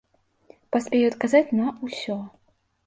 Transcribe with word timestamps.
Паспею 0.75 1.03
адказаць 1.11 1.45
на 1.61 1.65
ўсё! 1.91 2.21